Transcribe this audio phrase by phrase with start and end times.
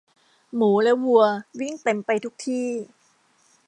[0.55, 1.23] หมูและวัว
[1.59, 2.69] วิ่งเต็มไปทุกที่